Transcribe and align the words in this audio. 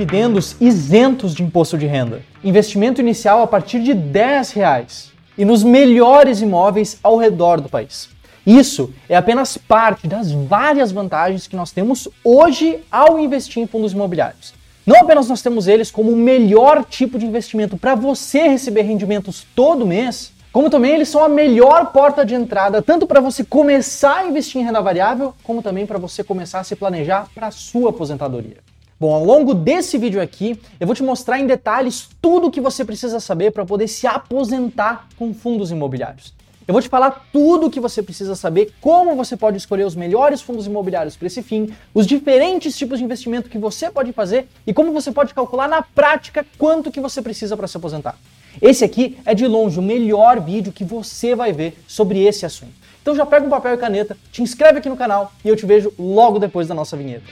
dividendos 0.00 0.56
isentos 0.58 1.34
de 1.34 1.42
imposto 1.42 1.76
de 1.76 1.86
renda, 1.86 2.22
investimento 2.42 3.02
inicial 3.02 3.42
a 3.42 3.46
partir 3.46 3.82
de 3.82 3.92
10 3.92 4.52
reais 4.52 5.12
e 5.36 5.44
nos 5.44 5.62
melhores 5.62 6.40
imóveis 6.40 6.98
ao 7.02 7.18
redor 7.18 7.60
do 7.60 7.68
país. 7.68 8.08
Isso 8.46 8.94
é 9.10 9.14
apenas 9.14 9.58
parte 9.58 10.06
das 10.06 10.32
várias 10.32 10.90
vantagens 10.90 11.46
que 11.46 11.54
nós 11.54 11.70
temos 11.70 12.08
hoje 12.24 12.78
ao 12.90 13.18
investir 13.18 13.62
em 13.62 13.66
fundos 13.66 13.92
imobiliários. 13.92 14.54
Não 14.86 14.96
apenas 15.02 15.28
nós 15.28 15.42
temos 15.42 15.68
eles 15.68 15.90
como 15.90 16.10
o 16.10 16.16
melhor 16.16 16.82
tipo 16.82 17.18
de 17.18 17.26
investimento 17.26 17.76
para 17.76 17.94
você 17.94 18.48
receber 18.48 18.82
rendimentos 18.82 19.46
todo 19.54 19.86
mês, 19.86 20.32
como 20.50 20.70
também 20.70 20.94
eles 20.94 21.10
são 21.10 21.22
a 21.22 21.28
melhor 21.28 21.92
porta 21.92 22.24
de 22.24 22.34
entrada 22.34 22.80
tanto 22.80 23.06
para 23.06 23.20
você 23.20 23.44
começar 23.44 24.20
a 24.20 24.26
investir 24.26 24.62
em 24.62 24.64
renda 24.64 24.80
variável, 24.80 25.34
como 25.44 25.60
também 25.60 25.84
para 25.84 25.98
você 25.98 26.24
começar 26.24 26.60
a 26.60 26.64
se 26.64 26.74
planejar 26.74 27.28
para 27.34 27.50
sua 27.50 27.90
aposentadoria. 27.90 28.69
Bom, 29.00 29.14
ao 29.14 29.24
longo 29.24 29.54
desse 29.54 29.96
vídeo 29.96 30.20
aqui, 30.20 30.60
eu 30.78 30.86
vou 30.86 30.94
te 30.94 31.02
mostrar 31.02 31.40
em 31.40 31.46
detalhes 31.46 32.10
tudo 32.20 32.48
o 32.48 32.50
que 32.50 32.60
você 32.60 32.84
precisa 32.84 33.18
saber 33.18 33.50
para 33.50 33.64
poder 33.64 33.88
se 33.88 34.06
aposentar 34.06 35.08
com 35.16 35.32
fundos 35.32 35.70
imobiliários. 35.70 36.34
Eu 36.68 36.74
vou 36.74 36.82
te 36.82 36.88
falar 36.90 37.26
tudo 37.32 37.68
o 37.68 37.70
que 37.70 37.80
você 37.80 38.02
precisa 38.02 38.36
saber, 38.36 38.74
como 38.78 39.16
você 39.16 39.38
pode 39.38 39.56
escolher 39.56 39.86
os 39.86 39.96
melhores 39.96 40.42
fundos 40.42 40.66
imobiliários 40.66 41.16
para 41.16 41.28
esse 41.28 41.42
fim, 41.42 41.74
os 41.94 42.06
diferentes 42.06 42.76
tipos 42.76 42.98
de 42.98 43.04
investimento 43.06 43.48
que 43.48 43.56
você 43.56 43.90
pode 43.90 44.12
fazer 44.12 44.46
e 44.66 44.74
como 44.74 44.92
você 44.92 45.10
pode 45.10 45.32
calcular 45.32 45.66
na 45.66 45.80
prática 45.80 46.44
quanto 46.58 46.90
que 46.90 47.00
você 47.00 47.22
precisa 47.22 47.56
para 47.56 47.66
se 47.66 47.78
aposentar. 47.78 48.18
Esse 48.60 48.84
aqui 48.84 49.16
é 49.24 49.34
de 49.34 49.46
longe 49.46 49.78
o 49.78 49.82
melhor 49.82 50.38
vídeo 50.40 50.74
que 50.74 50.84
você 50.84 51.34
vai 51.34 51.54
ver 51.54 51.82
sobre 51.88 52.22
esse 52.22 52.44
assunto. 52.44 52.74
Então 53.00 53.16
já 53.16 53.24
pega 53.24 53.46
um 53.46 53.50
papel 53.50 53.72
e 53.72 53.78
caneta, 53.78 54.14
te 54.30 54.42
inscreve 54.42 54.78
aqui 54.78 54.90
no 54.90 54.96
canal 54.96 55.32
e 55.42 55.48
eu 55.48 55.56
te 55.56 55.64
vejo 55.64 55.90
logo 55.98 56.38
depois 56.38 56.68
da 56.68 56.74
nossa 56.74 56.98
vinheta. 56.98 57.24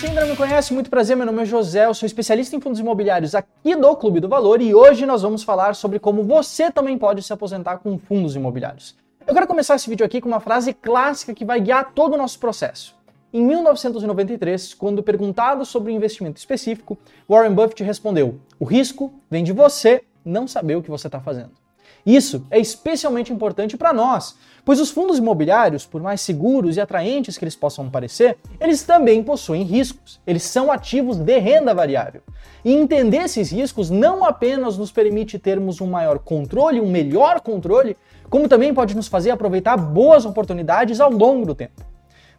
Você 0.00 0.06
ainda 0.06 0.22
não 0.22 0.28
me 0.28 0.36
conhece, 0.36 0.72
muito 0.72 0.88
prazer, 0.88 1.14
meu 1.14 1.26
nome 1.26 1.42
é 1.42 1.44
José, 1.44 1.84
eu 1.84 1.92
sou 1.92 2.06
especialista 2.06 2.56
em 2.56 2.60
fundos 2.60 2.80
imobiliários 2.80 3.34
aqui 3.34 3.76
do 3.76 3.94
Clube 3.96 4.18
do 4.18 4.30
Valor 4.30 4.62
e 4.62 4.74
hoje 4.74 5.04
nós 5.04 5.20
vamos 5.20 5.42
falar 5.42 5.74
sobre 5.74 5.98
como 5.98 6.24
você 6.24 6.70
também 6.70 6.96
pode 6.96 7.22
se 7.22 7.30
aposentar 7.34 7.76
com 7.80 7.98
fundos 7.98 8.34
imobiliários. 8.34 8.96
Eu 9.26 9.34
quero 9.34 9.46
começar 9.46 9.74
esse 9.74 9.90
vídeo 9.90 10.06
aqui 10.06 10.18
com 10.18 10.28
uma 10.28 10.40
frase 10.40 10.72
clássica 10.72 11.34
que 11.34 11.44
vai 11.44 11.60
guiar 11.60 11.92
todo 11.92 12.14
o 12.14 12.16
nosso 12.16 12.38
processo. 12.38 12.96
Em 13.30 13.44
1993, 13.44 14.72
quando 14.72 15.02
perguntado 15.02 15.66
sobre 15.66 15.92
um 15.92 15.96
investimento 15.96 16.38
específico, 16.38 16.96
Warren 17.28 17.52
Buffett 17.52 17.84
respondeu: 17.84 18.40
O 18.58 18.64
risco 18.64 19.12
vem 19.30 19.44
de 19.44 19.52
você 19.52 20.02
não 20.24 20.48
saber 20.48 20.76
o 20.76 20.82
que 20.82 20.90
você 20.90 21.08
está 21.08 21.20
fazendo. 21.20 21.59
Isso 22.04 22.46
é 22.50 22.58
especialmente 22.58 23.32
importante 23.32 23.76
para 23.76 23.92
nós, 23.92 24.36
pois 24.64 24.80
os 24.80 24.90
fundos 24.90 25.18
imobiliários, 25.18 25.86
por 25.86 26.02
mais 26.02 26.20
seguros 26.20 26.76
e 26.76 26.80
atraentes 26.80 27.36
que 27.36 27.44
eles 27.44 27.56
possam 27.56 27.90
parecer, 27.90 28.38
eles 28.58 28.82
também 28.82 29.22
possuem 29.22 29.62
riscos. 29.62 30.20
Eles 30.26 30.42
são 30.42 30.72
ativos 30.72 31.16
de 31.16 31.38
renda 31.38 31.74
variável. 31.74 32.22
E 32.64 32.72
entender 32.72 33.18
esses 33.18 33.50
riscos 33.50 33.90
não 33.90 34.24
apenas 34.24 34.76
nos 34.76 34.92
permite 34.92 35.38
termos 35.38 35.80
um 35.80 35.86
maior 35.86 36.18
controle, 36.18 36.80
um 36.80 36.90
melhor 36.90 37.40
controle, 37.40 37.96
como 38.28 38.48
também 38.48 38.72
pode 38.72 38.94
nos 38.94 39.08
fazer 39.08 39.30
aproveitar 39.30 39.76
boas 39.76 40.24
oportunidades 40.24 41.00
ao 41.00 41.10
longo 41.10 41.46
do 41.46 41.54
tempo. 41.54 41.84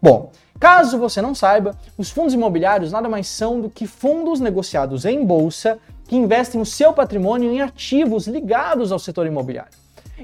Bom, 0.02 0.32
caso 0.62 1.00
você 1.00 1.24
não 1.24 1.34
saiba, 1.34 1.76
os 1.98 2.12
fundos 2.12 2.36
imobiliários 2.36 2.92
nada 2.92 3.10
mais 3.10 3.26
são 3.28 3.60
do 3.60 3.68
que 3.68 3.88
fundos 3.88 4.40
negociados 4.40 5.06
em 5.06 5.26
bolsa 5.26 5.80
que 6.08 6.16
investem 6.16 6.62
o 6.62 6.66
seu 6.66 6.94
patrimônio 6.94 7.52
em 7.52 7.62
ativos 7.62 8.28
ligados 8.28 8.92
ao 8.92 9.00
setor 9.00 9.26
imobiliário. 9.26 9.72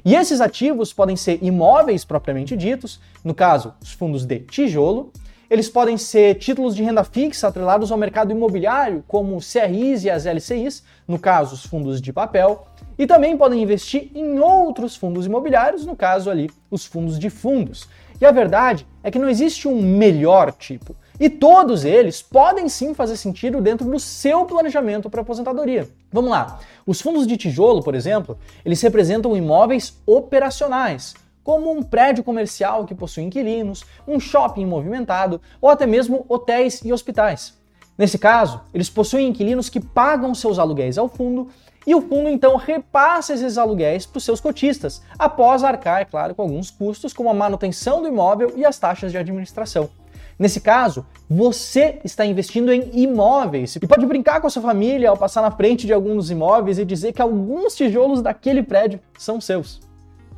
E 0.06 0.14
esses 0.14 0.40
ativos 0.40 0.94
podem 0.94 1.16
ser 1.16 1.40
imóveis 1.42 2.06
propriamente 2.06 2.56
ditos, 2.56 3.00
no 3.24 3.34
caso, 3.34 3.74
os 3.82 3.92
fundos 3.92 4.26
de 4.26 4.42
tijolo, 4.42 5.12
eles 5.50 5.70
podem 5.70 5.98
ser 5.98 6.36
títulos 6.36 6.76
de 6.76 6.84
renda 6.84 7.04
fixa 7.04 7.48
atrelados 7.48 7.92
ao 7.92 7.98
mercado 7.98 8.32
imobiliário, 8.32 9.04
como 9.08 9.36
os 9.36 9.52
CRIs 9.52 10.04
e 10.04 10.10
as 10.10 10.26
LCIs, 10.26 10.84
no 11.08 11.18
caso, 11.18 11.56
os 11.56 11.66
fundos 11.66 12.00
de 12.00 12.14
papel, 12.14 12.68
e 13.00 13.08
também 13.08 13.38
podem 13.38 13.64
investir 13.64 14.12
em 14.14 14.40
outros 14.40 14.96
fundos 14.96 15.26
imobiliários, 15.26 15.86
no 15.86 15.96
caso 15.96 16.30
ali, 16.30 16.50
os 16.70 16.86
fundos 16.86 17.18
de 17.18 17.30
fundos. 17.30 17.88
E 18.20 18.26
a 18.26 18.32
verdade 18.32 18.88
é 19.04 19.12
que 19.12 19.20
não 19.20 19.30
existe 19.30 19.68
um 19.68 19.82
melhor 19.82 20.52
tipo. 20.52 20.96
E 21.20 21.30
todos 21.30 21.84
eles 21.84 22.22
podem 22.22 22.70
sim 22.70 22.94
fazer 22.94 23.18
sentido 23.18 23.62
dentro 23.62 23.90
do 23.90 24.00
seu 24.00 24.46
planejamento 24.46 25.10
para 25.10 25.22
aposentadoria. 25.22 25.88
Vamos 26.12 26.30
lá. 26.30 26.60
Os 26.86 27.02
fundos 27.02 27.26
de 27.26 27.38
tijolo, 27.38 27.84
por 27.84 27.96
exemplo, 27.96 28.38
eles 28.64 28.82
representam 28.82 29.36
imóveis 29.36 29.98
operacionais, 30.06 31.16
como 31.44 31.72
um 31.72 31.82
prédio 31.82 32.24
comercial 32.24 32.86
que 32.86 32.94
possui 32.94 33.24
inquilinos, 33.24 33.84
um 34.08 34.20
shopping 34.20 34.66
movimentado 34.66 35.42
ou 35.60 35.70
até 35.70 35.88
mesmo 35.88 36.26
hotéis 36.28 36.82
e 36.84 36.94
hospitais. 36.94 37.58
Nesse 37.98 38.20
caso, 38.20 38.62
eles 38.74 38.90
possuem 38.90 39.30
inquilinos 39.30 39.70
que 39.70 39.80
pagam 39.80 40.36
seus 40.36 40.60
aluguéis 40.60 40.98
ao 40.98 41.10
fundo 41.10 41.50
e 41.86 41.96
o 41.96 42.02
fundo 42.02 42.30
então 42.30 42.58
repassa 42.58 43.34
esses 43.34 43.58
aluguéis 43.58 44.06
para 44.06 44.18
os 44.18 44.24
seus 44.24 44.42
cotistas, 44.42 45.02
após 45.18 45.64
arcar, 45.64 46.02
é 46.02 46.06
claro, 46.06 46.36
com 46.36 46.42
alguns 46.42 46.70
custos, 46.70 47.14
como 47.14 47.30
a 47.30 47.34
manutenção 47.34 48.02
do 48.02 48.08
imóvel 48.08 48.54
e 48.56 48.66
as 48.66 48.78
taxas 48.78 49.12
de 49.12 49.18
administração. 49.18 49.90
Nesse 50.38 50.60
caso, 50.60 51.06
você 51.28 52.00
está 52.04 52.24
investindo 52.24 52.72
em 52.72 52.92
imóveis 52.94 53.76
e 53.78 53.88
pode 53.88 54.06
brincar 54.06 54.40
com 54.40 54.48
a 54.48 54.50
sua 54.50 54.62
família 54.62 55.10
ao 55.10 55.18
passar 55.18 55.42
na 55.42 55.50
frente 55.50 55.88
de 55.88 55.94
alguns 55.94 56.30
imóveis 56.30 56.78
e 56.78 56.86
dizer 56.86 57.14
que 57.14 57.22
alguns 57.22 57.74
tijolos 57.76 58.22
daquele 58.22 58.62
prédio 58.62 59.00
são 59.18 59.42
seus. 59.42 59.80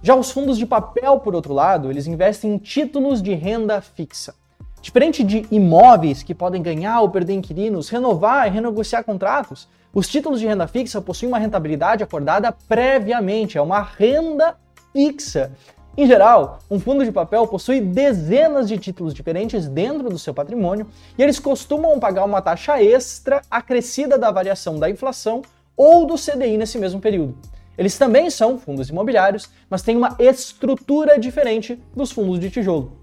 Já 0.02 0.16
os 0.16 0.32
fundos 0.32 0.58
de 0.58 0.66
papel, 0.66 1.20
por 1.20 1.36
outro 1.36 1.54
lado, 1.54 1.92
eles 1.92 2.08
investem 2.08 2.54
em 2.54 2.58
títulos 2.58 3.22
de 3.22 3.34
renda 3.34 3.82
fixa. 3.82 4.34
Diferente 4.82 5.24
de 5.24 5.46
imóveis 5.52 6.24
que 6.24 6.34
podem 6.34 6.62
ganhar 6.62 7.02
ou 7.02 7.10
perder 7.10 7.34
inquilinos, 7.34 7.90
renovar 7.90 8.48
e 8.48 8.50
renegociar 8.50 9.04
contratos, 9.04 9.68
os 9.94 10.08
títulos 10.08 10.40
de 10.40 10.48
renda 10.48 10.68
fixa 10.68 11.02
possuem 11.02 11.30
uma 11.30 11.40
rentabilidade 11.40 12.04
acordada 12.04 12.52
previamente, 12.52 13.58
é 13.58 13.62
uma 13.62 13.82
renda 13.82 14.56
fixa. 14.94 15.52
Em 15.98 16.08
geral, 16.08 16.60
um 16.72 16.80
fundo 16.80 17.04
de 17.04 17.12
papel 17.12 17.46
possui 17.48 17.82
dezenas 17.82 18.70
de 18.70 18.78
títulos 18.78 19.14
diferentes 19.14 19.68
dentro 19.68 20.10
do 20.10 20.18
seu 20.18 20.34
patrimônio 20.34 20.88
e 21.18 21.24
eles 21.24 21.40
costumam 21.40 22.00
pagar 22.00 22.24
uma 22.24 22.42
taxa 22.42 22.82
extra 22.82 23.42
acrescida 23.52 24.18
da 24.18 24.32
variação 24.32 24.80
da 24.80 24.90
inflação 24.90 25.42
ou 25.76 26.06
do 26.06 26.16
CDI 26.16 26.58
nesse 26.58 26.78
mesmo 26.78 27.02
período. 27.02 27.38
Eles 27.78 27.98
também 27.98 28.30
são 28.30 28.58
fundos 28.58 28.90
imobiliários, 28.90 29.50
mas 29.70 29.82
têm 29.82 29.98
uma 29.98 30.16
estrutura 30.20 31.18
diferente 31.18 31.82
dos 31.96 32.12
fundos 32.12 32.40
de 32.40 32.50
tijolo. 32.50 32.99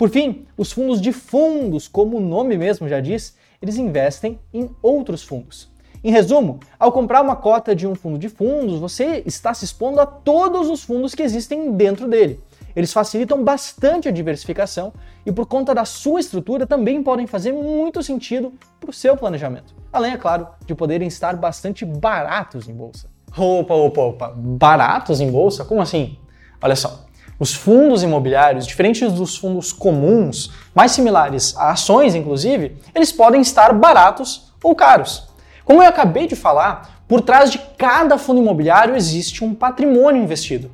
Por 0.00 0.08
fim, 0.08 0.46
os 0.56 0.72
fundos 0.72 0.98
de 0.98 1.12
fundos, 1.12 1.86
como 1.86 2.16
o 2.16 2.20
nome 2.20 2.56
mesmo 2.56 2.88
já 2.88 3.00
diz, 3.00 3.36
eles 3.60 3.76
investem 3.76 4.40
em 4.50 4.70
outros 4.80 5.22
fundos. 5.22 5.68
Em 6.02 6.10
resumo, 6.10 6.58
ao 6.78 6.90
comprar 6.90 7.20
uma 7.20 7.36
cota 7.36 7.76
de 7.76 7.86
um 7.86 7.94
fundo 7.94 8.18
de 8.18 8.30
fundos, 8.30 8.80
você 8.80 9.22
está 9.26 9.52
se 9.52 9.66
expondo 9.66 10.00
a 10.00 10.06
todos 10.06 10.70
os 10.70 10.82
fundos 10.82 11.14
que 11.14 11.22
existem 11.22 11.72
dentro 11.72 12.08
dele. 12.08 12.40
Eles 12.74 12.94
facilitam 12.94 13.44
bastante 13.44 14.08
a 14.08 14.10
diversificação 14.10 14.90
e, 15.26 15.30
por 15.30 15.44
conta 15.44 15.74
da 15.74 15.84
sua 15.84 16.20
estrutura, 16.20 16.66
também 16.66 17.02
podem 17.02 17.26
fazer 17.26 17.52
muito 17.52 18.02
sentido 18.02 18.54
para 18.80 18.88
o 18.88 18.94
seu 18.94 19.18
planejamento. 19.18 19.74
Além, 19.92 20.12
é 20.12 20.16
claro, 20.16 20.48
de 20.64 20.74
poderem 20.74 21.08
estar 21.08 21.36
bastante 21.36 21.84
baratos 21.84 22.70
em 22.70 22.72
bolsa. 22.72 23.06
Opa, 23.36 23.74
opa, 23.74 24.00
opa, 24.00 24.32
baratos 24.34 25.20
em 25.20 25.30
bolsa? 25.30 25.62
Como 25.62 25.82
assim? 25.82 26.16
Olha 26.62 26.74
só, 26.74 27.04
os 27.40 27.54
fundos 27.54 28.02
imobiliários, 28.02 28.66
diferentes 28.66 29.10
dos 29.10 29.38
fundos 29.38 29.72
comuns, 29.72 30.50
mais 30.74 30.92
similares 30.92 31.56
a 31.56 31.70
ações 31.70 32.14
inclusive, 32.14 32.76
eles 32.94 33.10
podem 33.10 33.40
estar 33.40 33.72
baratos 33.72 34.52
ou 34.62 34.74
caros. 34.74 35.26
Como 35.64 35.82
eu 35.82 35.88
acabei 35.88 36.26
de 36.26 36.36
falar, 36.36 37.02
por 37.08 37.22
trás 37.22 37.50
de 37.50 37.58
cada 37.78 38.18
fundo 38.18 38.40
imobiliário 38.40 38.94
existe 38.94 39.42
um 39.42 39.54
patrimônio 39.54 40.22
investido. 40.22 40.70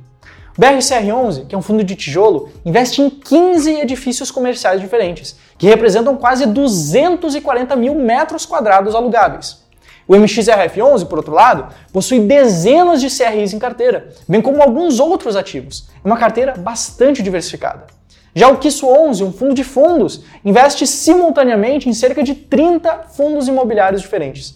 O 0.57 0.61
BRCR11, 0.61 1.47
que 1.47 1.55
é 1.55 1.57
um 1.57 1.61
fundo 1.61 1.83
de 1.83 1.95
tijolo, 1.95 2.49
investe 2.65 3.01
em 3.01 3.09
15 3.09 3.79
edifícios 3.79 4.29
comerciais 4.29 4.81
diferentes, 4.81 5.37
que 5.57 5.67
representam 5.67 6.17
quase 6.17 6.45
240 6.45 7.75
mil 7.75 7.95
metros 7.95 8.45
quadrados 8.45 8.93
alugáveis. 8.93 9.66
O 10.07 10.13
MXRF11, 10.15 11.05
por 11.07 11.17
outro 11.17 11.33
lado, 11.33 11.67
possui 11.91 12.19
dezenas 12.19 13.01
de 13.01 13.09
CRIs 13.09 13.53
em 13.53 13.59
carteira, 13.59 14.09
bem 14.27 14.41
como 14.41 14.61
alguns 14.61 14.99
outros 14.99 15.35
ativos. 15.35 15.89
É 16.03 16.07
uma 16.07 16.17
carteira 16.17 16.53
bastante 16.57 17.21
diversificada. 17.21 17.87
Já 18.33 18.47
o 18.49 18.57
KISSO 18.57 18.87
11, 18.87 19.23
um 19.23 19.33
fundo 19.33 19.53
de 19.53 19.63
fundos, 19.63 20.23
investe 20.45 20.85
simultaneamente 20.85 21.89
em 21.89 21.93
cerca 21.93 22.23
de 22.23 22.35
30 22.35 23.05
fundos 23.15 23.47
imobiliários 23.47 24.01
diferentes. 24.01 24.53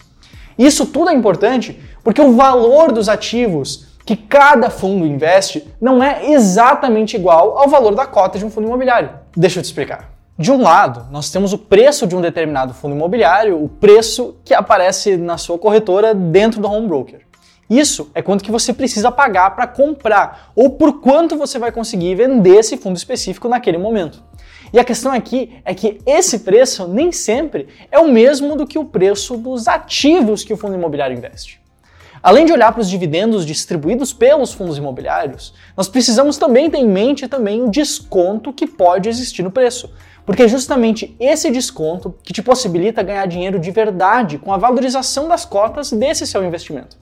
Isso 0.56 0.86
tudo 0.86 1.10
é 1.10 1.14
importante 1.14 1.78
porque 2.04 2.20
o 2.20 2.32
valor 2.32 2.92
dos 2.92 3.08
ativos 3.08 3.88
que 4.06 4.16
cada 4.16 4.70
fundo 4.70 5.06
investe 5.06 5.66
não 5.80 6.02
é 6.02 6.30
exatamente 6.30 7.16
igual 7.16 7.58
ao 7.58 7.68
valor 7.68 7.94
da 7.94 8.06
cota 8.06 8.38
de 8.38 8.44
um 8.44 8.50
fundo 8.50 8.68
imobiliário. 8.68 9.10
Deixa 9.36 9.58
eu 9.58 9.62
te 9.62 9.66
explicar. 9.66 10.11
De 10.38 10.50
um 10.50 10.62
lado, 10.62 11.08
nós 11.10 11.30
temos 11.30 11.52
o 11.52 11.58
preço 11.58 12.06
de 12.06 12.16
um 12.16 12.20
determinado 12.20 12.72
fundo 12.72 12.94
imobiliário, 12.94 13.62
o 13.62 13.68
preço 13.68 14.36
que 14.42 14.54
aparece 14.54 15.18
na 15.18 15.36
sua 15.36 15.58
corretora 15.58 16.14
dentro 16.14 16.58
do 16.58 16.70
home 16.70 16.88
broker. 16.88 17.20
Isso 17.68 18.10
é 18.14 18.22
quanto 18.22 18.42
que 18.42 18.50
você 18.50 18.72
precisa 18.72 19.10
pagar 19.12 19.54
para 19.54 19.66
comprar 19.66 20.50
ou 20.56 20.70
por 20.70 21.00
quanto 21.00 21.36
você 21.36 21.58
vai 21.58 21.70
conseguir 21.70 22.14
vender 22.14 22.56
esse 22.56 22.78
fundo 22.78 22.96
específico 22.96 23.46
naquele 23.46 23.76
momento. 23.76 24.24
E 24.72 24.78
a 24.78 24.84
questão 24.84 25.12
aqui 25.12 25.60
é 25.66 25.74
que 25.74 26.00
esse 26.06 26.38
preço 26.38 26.88
nem 26.88 27.12
sempre 27.12 27.68
é 27.90 27.98
o 27.98 28.08
mesmo 28.08 28.56
do 28.56 28.66
que 28.66 28.78
o 28.78 28.86
preço 28.86 29.36
dos 29.36 29.68
ativos 29.68 30.44
que 30.44 30.54
o 30.54 30.56
fundo 30.56 30.74
imobiliário 30.74 31.16
investe. 31.16 31.60
Além 32.22 32.46
de 32.46 32.52
olhar 32.52 32.70
para 32.70 32.80
os 32.80 32.88
dividendos 32.88 33.44
distribuídos 33.44 34.12
pelos 34.12 34.52
fundos 34.52 34.78
imobiliários, 34.78 35.52
nós 35.76 35.88
precisamos 35.88 36.38
também 36.38 36.70
ter 36.70 36.78
em 36.78 36.88
mente 36.88 37.26
também 37.26 37.62
o 37.62 37.68
desconto 37.68 38.52
que 38.52 38.64
pode 38.64 39.08
existir 39.08 39.42
no 39.42 39.50
preço, 39.50 39.92
porque 40.24 40.44
é 40.44 40.48
justamente 40.48 41.16
esse 41.18 41.50
desconto 41.50 42.14
que 42.22 42.32
te 42.32 42.42
possibilita 42.42 43.02
ganhar 43.02 43.26
dinheiro 43.26 43.58
de 43.58 43.70
verdade 43.70 44.38
com 44.38 44.52
a 44.52 44.56
valorização 44.56 45.28
das 45.28 45.44
cotas 45.44 45.90
desse 45.90 46.26
seu 46.26 46.44
investimento. 46.44 46.96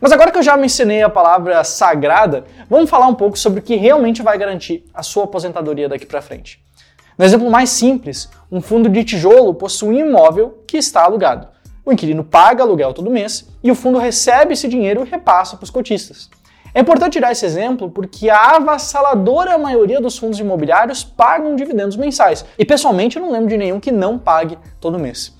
Mas 0.00 0.12
agora 0.12 0.30
que 0.30 0.38
eu 0.38 0.42
já 0.42 0.56
mencionei 0.56 1.02
a 1.02 1.08
palavra 1.08 1.62
sagrada, 1.64 2.44
vamos 2.68 2.90
falar 2.90 3.06
um 3.06 3.14
pouco 3.14 3.38
sobre 3.38 3.60
o 3.60 3.62
que 3.62 3.76
realmente 3.76 4.22
vai 4.22 4.36
garantir 4.36 4.84
a 4.92 5.02
sua 5.02 5.24
aposentadoria 5.24 5.88
daqui 5.88 6.04
para 6.04 6.20
frente. 6.20 6.62
No 7.16 7.24
exemplo 7.24 7.50
mais 7.50 7.70
simples, 7.70 8.28
um 8.50 8.60
fundo 8.60 8.88
de 8.88 9.04
tijolo 9.04 9.54
possui 9.54 10.02
um 10.02 10.08
imóvel 10.08 10.62
que 10.66 10.76
está 10.76 11.04
alugado. 11.04 11.48
O 11.86 11.92
inquilino 11.92 12.24
paga 12.24 12.62
aluguel 12.62 12.92
todo 12.92 13.10
mês 13.10 13.48
e 13.62 13.70
o 13.70 13.74
fundo 13.74 13.98
recebe 13.98 14.54
esse 14.54 14.66
dinheiro 14.68 15.04
e 15.06 15.08
repassa 15.08 15.56
para 15.56 15.64
os 15.64 15.70
cotistas. 15.70 16.28
É 16.74 16.80
importante 16.80 17.12
tirar 17.12 17.30
esse 17.30 17.46
exemplo 17.46 17.88
porque 17.88 18.28
a 18.28 18.56
avassaladora 18.56 19.56
maioria 19.56 20.00
dos 20.00 20.18
fundos 20.18 20.40
imobiliários 20.40 21.04
pagam 21.04 21.54
dividendos 21.54 21.96
mensais. 21.96 22.44
E 22.58 22.64
pessoalmente 22.64 23.16
eu 23.16 23.22
não 23.22 23.30
lembro 23.30 23.48
de 23.48 23.56
nenhum 23.56 23.78
que 23.78 23.92
não 23.92 24.18
pague 24.18 24.58
todo 24.80 24.98
mês. 24.98 25.32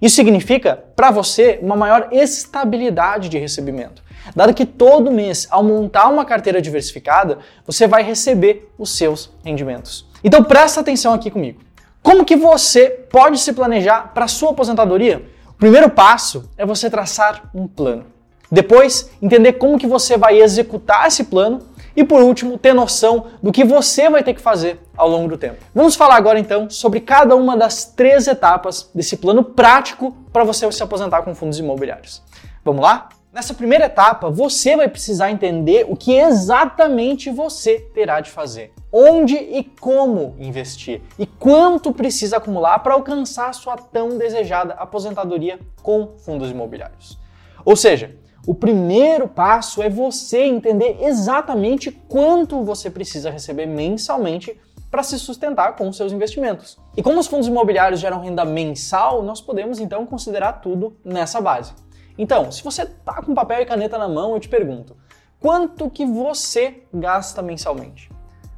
Isso 0.00 0.14
significa, 0.14 0.84
para 0.94 1.10
você, 1.10 1.58
uma 1.60 1.74
maior 1.74 2.08
estabilidade 2.12 3.28
de 3.28 3.36
recebimento. 3.36 4.00
Dado 4.34 4.54
que 4.54 4.64
todo 4.64 5.10
mês, 5.10 5.48
ao 5.50 5.64
montar 5.64 6.08
uma 6.08 6.24
carteira 6.24 6.62
diversificada, 6.62 7.38
você 7.66 7.88
vai 7.88 8.04
receber 8.04 8.72
os 8.78 8.96
seus 8.96 9.32
rendimentos. 9.44 10.06
Então 10.22 10.44
presta 10.44 10.80
atenção 10.80 11.12
aqui 11.12 11.32
comigo. 11.32 11.60
Como 12.00 12.24
que 12.24 12.36
você 12.36 12.88
pode 12.88 13.38
se 13.40 13.52
planejar 13.52 14.12
para 14.14 14.28
sua 14.28 14.50
aposentadoria? 14.50 15.28
O 15.48 15.54
primeiro 15.54 15.90
passo 15.90 16.48
é 16.56 16.64
você 16.64 16.88
traçar 16.88 17.50
um 17.52 17.66
plano. 17.66 18.15
Depois, 18.50 19.10
entender 19.20 19.54
como 19.54 19.78
que 19.78 19.86
você 19.86 20.16
vai 20.16 20.40
executar 20.40 21.06
esse 21.08 21.24
plano 21.24 21.62
e 21.96 22.04
por 22.04 22.22
último, 22.22 22.58
ter 22.58 22.74
noção 22.74 23.28
do 23.42 23.50
que 23.50 23.64
você 23.64 24.10
vai 24.10 24.22
ter 24.22 24.34
que 24.34 24.40
fazer 24.40 24.78
ao 24.94 25.08
longo 25.08 25.30
do 25.30 25.38
tempo. 25.38 25.64
Vamos 25.74 25.96
falar 25.96 26.16
agora 26.16 26.38
então 26.38 26.68
sobre 26.68 27.00
cada 27.00 27.34
uma 27.34 27.56
das 27.56 27.86
três 27.86 28.26
etapas 28.28 28.90
desse 28.94 29.16
plano 29.16 29.42
prático 29.42 30.14
para 30.30 30.44
você 30.44 30.70
se 30.70 30.82
aposentar 30.82 31.22
com 31.22 31.34
fundos 31.34 31.58
imobiliários. 31.58 32.22
Vamos 32.62 32.82
lá? 32.82 33.08
Nessa 33.32 33.54
primeira 33.54 33.86
etapa, 33.86 34.30
você 34.30 34.76
vai 34.76 34.88
precisar 34.88 35.30
entender 35.30 35.86
o 35.88 35.96
que 35.96 36.12
exatamente 36.14 37.30
você 37.30 37.80
terá 37.94 38.20
de 38.20 38.30
fazer, 38.30 38.72
onde 38.90 39.36
e 39.36 39.62
como 39.62 40.34
investir 40.38 41.02
e 41.18 41.26
quanto 41.26 41.92
precisa 41.92 42.38
acumular 42.38 42.78
para 42.78 42.94
alcançar 42.94 43.52
sua 43.52 43.76
tão 43.76 44.16
desejada 44.16 44.74
aposentadoria 44.74 45.58
com 45.82 46.14
fundos 46.18 46.50
imobiliários. 46.50 47.18
Ou 47.62 47.76
seja, 47.76 48.16
o 48.46 48.54
primeiro 48.54 49.26
passo 49.26 49.82
é 49.82 49.90
você 49.90 50.44
entender 50.44 50.98
exatamente 51.00 51.90
quanto 51.90 52.62
você 52.62 52.88
precisa 52.88 53.28
receber 53.28 53.66
mensalmente 53.66 54.56
para 54.88 55.02
se 55.02 55.18
sustentar 55.18 55.74
com 55.74 55.88
os 55.88 55.96
seus 55.96 56.12
investimentos. 56.12 56.78
E 56.96 57.02
como 57.02 57.18
os 57.18 57.26
fundos 57.26 57.48
imobiliários 57.48 57.98
geram 57.98 58.20
renda 58.20 58.44
mensal, 58.44 59.20
nós 59.22 59.40
podemos 59.40 59.80
então 59.80 60.06
considerar 60.06 60.54
tudo 60.54 60.96
nessa 61.04 61.40
base. 61.40 61.74
Então, 62.16 62.52
se 62.52 62.62
você 62.62 62.84
está 62.84 63.20
com 63.20 63.34
papel 63.34 63.62
e 63.62 63.66
caneta 63.66 63.98
na 63.98 64.08
mão, 64.08 64.32
eu 64.32 64.40
te 64.40 64.48
pergunto: 64.48 64.96
quanto 65.40 65.90
que 65.90 66.06
você 66.06 66.84
gasta 66.94 67.42
mensalmente? 67.42 68.10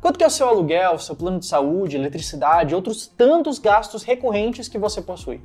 Quanto 0.03 0.19
que 0.19 0.23
é 0.23 0.29
o 0.29 0.31
seu 0.31 0.47
aluguel, 0.47 0.99
seu 0.99 1.17
plano 1.17 1.41
de 1.41 1.47
saúde, 1.47 1.97
eletricidade, 1.97 2.75
outros 2.75 3.07
tantos 3.07 3.59
gastos 3.59 4.03
recorrentes 4.03 4.69
que 4.69 4.79
você 4.79 5.01
possui? 5.01 5.41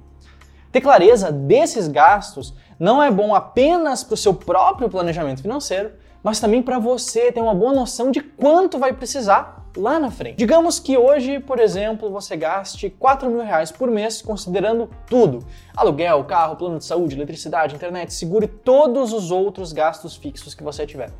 Ter 0.73 0.81
clareza 0.81 1.31
desses 1.31 1.87
gastos 1.87 2.51
não 2.79 3.01
é 3.01 3.11
bom 3.11 3.35
apenas 3.35 4.03
para 4.03 4.15
o 4.15 4.17
seu 4.17 4.33
próprio 4.33 4.89
planejamento 4.89 5.43
financeiro, 5.43 5.91
mas 6.23 6.39
também 6.39 6.63
para 6.63 6.79
você 6.79 7.31
ter 7.31 7.41
uma 7.41 7.53
boa 7.53 7.71
noção 7.71 8.09
de 8.09 8.21
quanto 8.21 8.79
vai 8.79 8.91
precisar 8.91 9.69
lá 9.77 9.99
na 9.99 10.09
frente. 10.09 10.37
Digamos 10.37 10.79
que 10.79 10.97
hoje, 10.97 11.39
por 11.39 11.59
exemplo, 11.59 12.09
você 12.09 12.35
gaste 12.35 12.89
4 12.89 13.29
mil 13.29 13.43
reais 13.43 13.71
por 13.71 13.87
mês 13.91 14.19
considerando 14.23 14.89
tudo: 15.07 15.45
aluguel, 15.77 16.23
carro, 16.23 16.55
plano 16.55 16.79
de 16.79 16.85
saúde, 16.85 17.15
eletricidade, 17.15 17.75
internet, 17.75 18.11
seguro 18.11 18.45
e 18.45 18.47
todos 18.47 19.13
os 19.13 19.29
outros 19.29 19.71
gastos 19.73 20.15
fixos 20.15 20.55
que 20.55 20.63
você 20.63 20.87
tiver. 20.87 21.11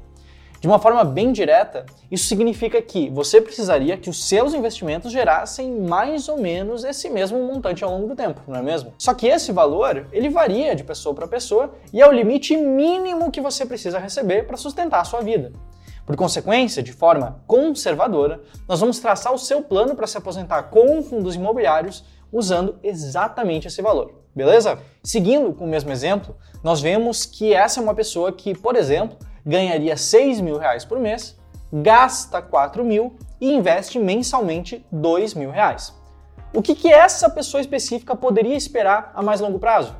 De 0.64 0.68
uma 0.70 0.80
forma 0.80 1.04
bem 1.04 1.34
direta, 1.34 1.86
isso 2.10 2.26
significa 2.26 2.82
que 2.82 3.10
você 3.10 3.42
precisaria 3.42 3.98
que 3.98 4.10
os 4.10 4.30
seus 4.30 4.54
investimentos 4.54 5.12
gerassem 5.12 5.70
mais 5.70 6.30
ou 6.30 6.38
menos 6.38 6.86
esse 6.86 7.10
mesmo 7.10 7.38
montante 7.38 7.84
ao 7.84 7.92
longo 7.92 8.08
do 8.08 8.16
tempo, 8.16 8.40
não 8.48 8.56
é 8.56 8.62
mesmo? 8.62 8.94
Só 8.98 9.14
que 9.14 9.28
esse 9.28 9.52
valor, 9.52 10.08
ele 10.14 10.30
varia 10.30 10.74
de 10.74 10.82
pessoa 10.82 11.14
para 11.14 11.28
pessoa 11.28 11.76
e 11.92 12.00
é 12.00 12.08
o 12.08 12.14
limite 12.14 12.56
mínimo 12.56 13.30
que 13.30 13.42
você 13.42 13.66
precisa 13.66 14.00
receber 14.00 14.48
para 14.48 14.56
sustentar 14.56 15.02
a 15.02 15.04
sua 15.04 15.20
vida. 15.20 15.52
Por 16.06 16.16
consequência, 16.16 16.82
de 16.82 16.94
forma 16.94 17.44
conservadora, 17.46 18.40
nós 18.66 18.80
vamos 18.80 19.00
traçar 19.00 19.34
o 19.34 19.38
seu 19.38 19.62
plano 19.64 19.96
para 19.96 20.08
se 20.08 20.18
aposentar 20.18 20.64
com 20.64 21.04
fundos 21.04 21.36
imobiliários 21.36 22.06
usando 22.32 22.80
exatamente 22.82 23.68
esse 23.68 23.82
valor, 23.82 24.14
beleza? 24.34 24.80
Seguindo 25.04 25.54
com 25.54 25.66
o 25.66 25.70
mesmo 25.70 25.92
exemplo, 25.92 26.38
nós 26.64 26.80
vemos 26.80 27.26
que 27.26 27.54
essa 27.54 27.82
é 27.82 27.84
uma 27.84 27.94
pessoa 27.94 28.32
que, 28.32 28.58
por 28.58 28.78
exemplo, 28.78 29.18
ganharia 29.46 29.98
6 29.98 30.42
mil 30.42 30.58
reais 30.58 30.86
por 30.86 31.00
mês, 31.00 31.38
gasta 31.72 32.42
4 32.42 32.84
mil 32.84 33.16
e 33.42 33.52
investe 33.52 34.00
mensalmente 34.00 34.86
2 34.92 35.34
mil 35.34 35.52
reais. 35.52 35.94
O 36.54 36.62
que, 36.62 36.76
que 36.76 36.92
essa 36.92 37.30
pessoa 37.30 37.62
específica 37.62 38.16
poderia 38.16 38.56
esperar 38.56 39.12
a 39.16 39.24
mais 39.24 39.42
longo 39.42 39.58
prazo? 39.58 39.96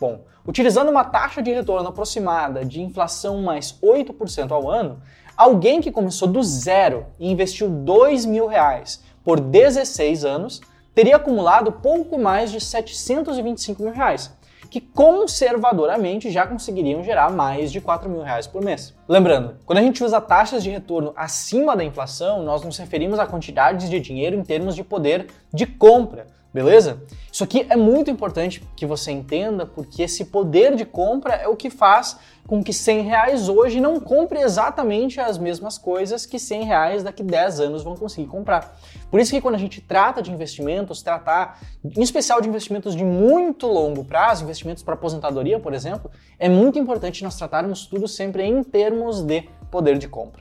Bom, 0.00 0.22
utilizando 0.46 0.90
uma 0.90 1.04
taxa 1.04 1.40
de 1.40 1.52
retorno 1.52 1.88
aproximada 1.88 2.64
de 2.64 2.82
inflação 2.82 3.40
mais 3.42 3.78
8% 3.80 4.50
ao 4.50 4.68
ano, 4.68 5.00
alguém 5.36 5.80
que 5.80 5.92
começou 5.92 6.26
do 6.26 6.42
zero 6.42 7.06
e 7.18 7.30
investiu 7.30 7.68
2 7.68 8.26
mil 8.26 8.48
reais 8.48 9.02
por 9.22 9.38
16 9.38 10.24
anos 10.24 10.60
teria 10.94 11.16
acumulado 11.16 11.72
pouco 11.72 12.18
mais 12.18 12.52
de 12.52 12.60
725 12.60 13.82
mil 13.82 13.92
reais, 13.92 14.32
que 14.74 14.80
conservadoramente 14.80 16.32
já 16.32 16.44
conseguiriam 16.44 17.00
gerar 17.04 17.30
mais 17.30 17.70
de 17.70 17.80
4 17.80 18.10
mil 18.10 18.22
reais 18.22 18.48
por 18.48 18.60
mês. 18.60 18.92
Lembrando, 19.08 19.54
quando 19.64 19.78
a 19.78 19.82
gente 19.82 20.02
usa 20.02 20.20
taxas 20.20 20.64
de 20.64 20.70
retorno 20.70 21.12
acima 21.14 21.76
da 21.76 21.84
inflação, 21.84 22.42
nós 22.42 22.64
nos 22.64 22.76
referimos 22.76 23.20
a 23.20 23.24
quantidades 23.24 23.88
de 23.88 24.00
dinheiro 24.00 24.34
em 24.34 24.42
termos 24.42 24.74
de 24.74 24.82
poder 24.82 25.28
de 25.52 25.64
compra, 25.64 26.26
beleza? 26.54 27.02
Isso 27.32 27.42
aqui 27.42 27.66
é 27.68 27.74
muito 27.74 28.08
importante 28.08 28.62
que 28.76 28.86
você 28.86 29.10
entenda, 29.10 29.66
porque 29.66 30.04
esse 30.04 30.26
poder 30.26 30.76
de 30.76 30.84
compra 30.84 31.34
é 31.34 31.48
o 31.48 31.56
que 31.56 31.68
faz 31.68 32.16
com 32.46 32.62
que 32.62 32.72
100 32.72 33.00
reais 33.02 33.48
hoje 33.48 33.80
não 33.80 33.98
compre 33.98 34.38
exatamente 34.38 35.18
as 35.18 35.36
mesmas 35.36 35.76
coisas 35.76 36.24
que 36.24 36.38
100 36.38 36.64
reais 36.64 37.02
daqui 37.02 37.24
10 37.24 37.58
anos 37.58 37.82
vão 37.82 37.96
conseguir 37.96 38.28
comprar. 38.28 38.78
Por 39.10 39.18
isso 39.18 39.32
que 39.32 39.40
quando 39.40 39.56
a 39.56 39.58
gente 39.58 39.80
trata 39.80 40.22
de 40.22 40.30
investimentos, 40.30 41.02
tratar 41.02 41.58
em 41.84 42.02
especial 42.02 42.40
de 42.40 42.48
investimentos 42.48 42.94
de 42.94 43.02
muito 43.02 43.66
longo 43.66 44.04
prazo, 44.04 44.44
investimentos 44.44 44.84
para 44.84 44.94
aposentadoria, 44.94 45.58
por 45.58 45.74
exemplo, 45.74 46.08
é 46.38 46.48
muito 46.48 46.78
importante 46.78 47.24
nós 47.24 47.36
tratarmos 47.36 47.86
tudo 47.86 48.06
sempre 48.06 48.44
em 48.44 48.62
termos 48.62 49.22
de 49.22 49.48
poder 49.72 49.98
de 49.98 50.06
compra. 50.06 50.40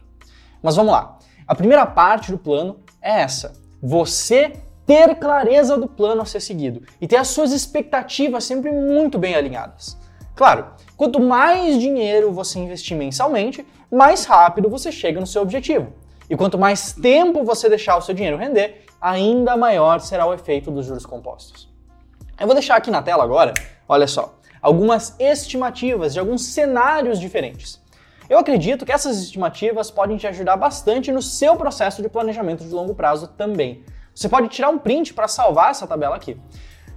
Mas 0.62 0.75
vamos 0.75 0.91
lá. 0.91 1.17
A 1.48 1.55
primeira 1.55 1.88
parte 1.88 2.32
do 2.32 2.38
plano 2.38 2.82
é 3.01 3.22
essa. 3.22 3.53
Você 3.82 4.53
ter 4.86 5.16
clareza 5.16 5.78
do 5.78 5.88
plano 5.88 6.22
a 6.22 6.25
ser 6.25 6.40
seguido 6.40 6.82
e 7.00 7.08
ter 7.08 7.18
as 7.18 7.30
suas 7.30 7.52
expectativas 7.52 8.44
sempre 8.44 8.72
muito 8.72 9.18
bem 9.18 9.36
alinhadas. 9.36 9.98
Claro, 10.36 10.68
quanto 10.98 11.20
mais 11.20 11.80
dinheiro 11.80 12.32
você 12.32 12.60
investir 12.60 12.98
mensalmente, 12.98 13.66
mais 13.92 14.25
rápido 14.25 14.70
você 14.70 14.92
chega 14.92 15.20
no 15.20 15.28
seu 15.28 15.42
objetivo. 15.42 15.94
E 16.30 16.36
quanto 16.36 16.58
mais 16.58 16.94
tempo 16.94 17.44
você 17.44 17.70
deixar 17.70 17.98
o 17.98 18.02
seu 18.02 18.16
dinheiro 18.16 18.38
render, 18.38 18.86
ainda 19.00 19.56
maior 19.56 20.00
será 20.00 20.25
o 20.25 20.34
efeito 20.34 20.72
dos 20.72 20.86
juros 20.86 21.06
compostos. 21.06 21.72
Eu 22.40 22.48
vou 22.48 22.56
deixar 22.56 22.75
aqui 22.75 22.90
na 22.90 23.02
tela 23.02 23.24
agora, 23.24 23.54
olha 23.88 24.08
só, 24.08 24.40
algumas 24.62 25.16
estimativas 25.20 26.13
de 26.13 26.20
alguns 26.20 26.46
cenários 26.46 27.20
diferentes. 27.20 27.82
Eu 28.30 28.40
acredito 28.40 28.86
que 28.86 28.92
essas 28.92 29.22
estimativas 29.22 29.92
podem 29.92 30.18
te 30.18 30.25
ajudar 30.25 30.56
bastante 30.56 31.12
no 31.12 31.22
seu 31.22 31.56
processo 31.56 32.02
de 32.02 32.10
planejamento 32.10 32.63
de 32.63 32.74
longo 32.74 32.96
prazo 32.96 33.28
também. 33.28 33.84
Você 34.13 34.29
pode 34.29 34.48
tirar 34.50 34.70
um 34.70 34.77
print 34.77 35.13
para 35.13 35.27
salvar 35.27 35.72
essa 35.72 35.88
tabela 35.88 36.15
aqui. 36.15 36.39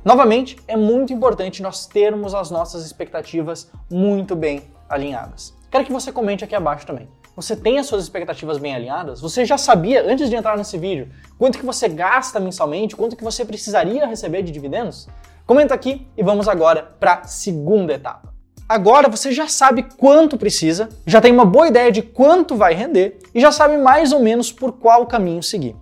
Novamente, 0.04 0.56
é 0.68 0.76
muito 0.76 1.12
importante 1.12 1.62
nós 1.62 1.86
termos 1.86 2.34
as 2.34 2.50
nossas 2.50 2.84
expectativas 2.84 3.70
muito 3.90 4.36
bem 4.36 4.70
alinhadas. 4.88 5.54
Quero 5.70 5.84
que 5.84 5.92
você 5.92 6.12
comente 6.12 6.44
aqui 6.44 6.54
abaixo 6.54 6.86
também. 6.86 7.08
Você 7.34 7.56
tem 7.56 7.78
as 7.78 7.86
suas 7.86 8.02
expectativas 8.02 8.56
bem 8.56 8.74
alinhadas? 8.74 9.20
Você 9.20 9.44
já 9.44 9.58
sabia, 9.58 10.02
antes 10.10 10.30
de 10.30 10.36
entrar 10.36 10.56
nesse 10.56 10.78
vídeo, 10.78 11.10
quanto 11.38 11.58
que 11.58 11.66
você 11.66 11.88
gasta 11.88 12.38
mensalmente, 12.38 12.96
quanto 12.96 13.16
que 13.16 13.24
você 13.24 13.44
precisaria 13.44 14.06
receber 14.06 14.42
de 14.42 14.52
dividendos? 14.52 15.08
Comenta 15.46 15.74
aqui 15.74 16.06
e 16.16 16.22
vamos 16.22 16.48
agora 16.48 16.94
para 16.98 17.14
a 17.14 17.24
segunda 17.24 17.92
etapa. 17.92 18.32
Agora 18.68 19.08
você 19.08 19.32
já 19.32 19.48
sabe 19.48 19.84
quanto 19.96 20.38
precisa, 20.38 20.88
já 21.06 21.20
tem 21.20 21.30
uma 21.30 21.44
boa 21.44 21.68
ideia 21.68 21.92
de 21.92 22.02
quanto 22.02 22.56
vai 22.56 22.74
render 22.74 23.18
e 23.34 23.40
já 23.40 23.52
sabe 23.52 23.76
mais 23.76 24.12
ou 24.12 24.20
menos 24.20 24.50
por 24.50 24.72
qual 24.72 25.06
caminho 25.06 25.42
seguir. 25.42 25.76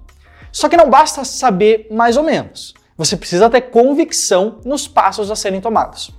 Só 0.54 0.68
que 0.68 0.76
não 0.76 0.88
basta 0.88 1.24
saber 1.24 1.88
mais 1.90 2.16
ou 2.16 2.22
menos. 2.22 2.74
Você 2.96 3.16
precisa 3.16 3.50
ter 3.50 3.60
convicção 3.62 4.60
nos 4.64 4.86
passos 4.86 5.28
a 5.28 5.34
serem 5.34 5.60
tomados. 5.60 6.12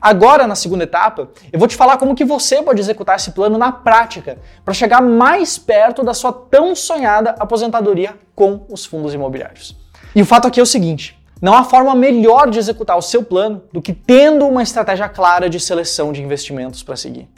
Agora, 0.00 0.46
na 0.46 0.54
segunda 0.54 0.84
etapa, 0.84 1.28
eu 1.52 1.58
vou 1.58 1.66
te 1.66 1.74
falar 1.74 1.96
como 1.96 2.14
que 2.14 2.24
você 2.24 2.62
pode 2.62 2.80
executar 2.80 3.16
esse 3.16 3.32
plano 3.32 3.58
na 3.58 3.72
prática 3.72 4.38
para 4.64 4.72
chegar 4.72 5.02
mais 5.02 5.58
perto 5.58 6.04
da 6.04 6.14
sua 6.14 6.32
tão 6.32 6.76
sonhada 6.76 7.34
aposentadoria 7.40 8.14
com 8.36 8.64
os 8.70 8.84
fundos 8.84 9.14
imobiliários. 9.14 9.76
E 10.14 10.22
o 10.22 10.26
fato 10.26 10.46
aqui 10.46 10.60
é 10.60 10.62
o 10.62 10.66
seguinte: 10.66 11.20
não 11.40 11.52
há 11.52 11.64
forma 11.64 11.92
melhor 11.92 12.50
de 12.50 12.60
executar 12.60 12.96
o 12.96 13.02
seu 13.02 13.24
plano 13.24 13.64
do 13.72 13.82
que 13.82 13.92
tendo 13.92 14.46
uma 14.46 14.62
estratégia 14.62 15.08
clara 15.08 15.50
de 15.50 15.58
seleção 15.58 16.12
de 16.12 16.22
investimentos 16.22 16.84
para 16.84 16.94
seguir. 16.94 17.28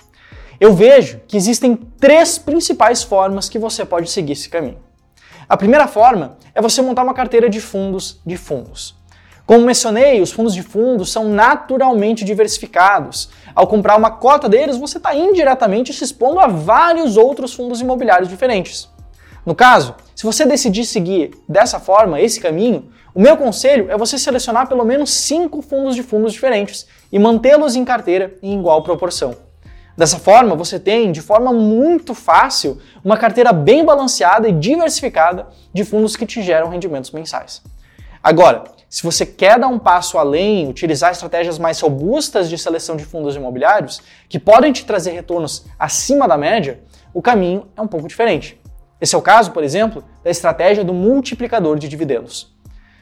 Eu 0.61 0.75
vejo 0.75 1.23
que 1.27 1.39
existem 1.39 1.75
três 1.75 2.37
principais 2.37 3.03
formas 3.03 3.49
que 3.49 3.59
você 3.59 3.83
pode 3.83 4.11
seguir 4.11 4.33
esse 4.33 4.51
caminho. 4.51 4.79
A 5.49 5.57
primeira 5.57 5.87
forma 5.87 6.39
é 6.55 6.63
você 6.63 6.81
montar 6.81 7.03
uma 7.03 7.15
carteira 7.15 7.49
de 7.49 7.61
fundos 7.61 8.21
de 8.25 8.37
fundos. 8.37 8.95
Como 9.47 9.67
mencionei, 9.67 10.23
os 10.23 10.33
fundos 10.33 10.55
de 10.55 10.63
fundos 10.63 11.13
são 11.13 11.29
naturalmente 11.29 12.25
diversificados. 12.25 13.29
Ao 13.55 13.67
comprar 13.67 13.97
uma 13.97 14.11
cota 14.11 14.49
deles, 14.49 14.79
você 14.79 14.97
está 14.97 15.15
indiretamente 15.15 15.93
se 15.93 16.03
expondo 16.03 16.41
a 16.41 16.47
vários 16.47 17.19
outros 17.19 17.53
fundos 17.53 17.83
imobiliários 17.83 18.31
diferentes. 18.31 18.89
No 19.45 19.55
caso, 19.55 19.95
se 20.17 20.25
você 20.25 20.47
decidir 20.47 20.87
seguir 20.87 21.33
dessa 21.47 21.79
forma, 21.79 22.19
esse 22.23 22.41
caminho, 22.41 22.89
o 23.15 23.21
meu 23.21 23.37
conselho 23.37 23.91
é 23.91 23.99
você 23.99 24.17
selecionar 24.17 24.67
pelo 24.67 24.85
menos 24.85 25.13
cinco 25.13 25.61
fundos 25.61 25.95
de 25.95 26.03
fundos 26.03 26.33
diferentes 26.33 26.87
e 27.13 27.19
mantê-los 27.19 27.77
em 27.77 27.85
carteira 27.85 28.35
em 28.43 28.59
igual 28.59 28.83
proporção. 28.83 29.37
Dessa 29.97 30.19
forma, 30.19 30.57
você 30.57 30.79
tem, 30.81 31.13
de 31.13 31.21
forma 31.21 31.53
muito 31.53 32.15
fácil, 32.15 32.81
uma 33.05 33.17
carteira 33.17 33.53
bem 33.53 33.85
balanceada 33.85 34.49
e 34.49 34.53
diversificada 34.53 35.47
de 35.73 35.85
fundos 35.85 36.17
que 36.17 36.27
te 36.27 36.43
geram 36.43 36.69
rendimentos 36.69 37.13
mensais. 37.13 37.63
Agora, 38.23 38.65
se 38.89 39.03
você 39.03 39.25
quer 39.25 39.59
dar 39.59 39.69
um 39.69 39.79
passo 39.79 40.19
além, 40.19 40.69
utilizar 40.69 41.13
estratégias 41.13 41.59
mais 41.59 41.81
robustas 41.81 42.49
de 42.49 42.59
seleção 42.59 42.97
de 42.97 43.05
fundos 43.05 43.37
imobiliários, 43.37 44.01
que 44.29 44.39
podem 44.39 44.73
te 44.73 44.85
trazer 44.85 45.13
retornos 45.13 45.67
acima 45.79 46.27
da 46.27 46.37
média, 46.37 46.81
o 47.13 47.23
caminho 47.23 47.69
é 47.77 47.81
um 47.81 47.87
pouco 47.87 48.09
diferente. 48.09 48.61
Esse 49.01 49.15
é 49.15 49.19
o 49.19 49.23
caso, 49.23 49.53
por 49.53 49.63
exemplo, 49.63 50.03
da 50.25 50.31
estratégia 50.31 50.83
do 50.83 50.95
multiplicador 50.95 51.79
de 51.79 51.89
dividendos. 51.89 52.53